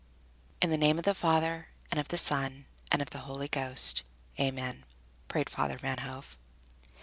"In 0.63 0.71
the 0.71 0.79
name 0.79 0.97
of 0.97 1.05
the 1.05 1.13
Father 1.13 1.67
and 1.91 1.99
of 1.99 2.07
the 2.07 2.17
Son 2.17 2.65
and 2.91 3.03
of 3.03 3.11
the 3.11 3.19
Holy 3.19 3.47
Ghost, 3.47 4.01
Amen," 4.39 4.83
prayed 5.27 5.47
Father 5.47 5.77
Van 5.77 5.99
Hove. 5.99 6.39